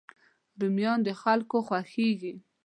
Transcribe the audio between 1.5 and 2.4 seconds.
خوښېږي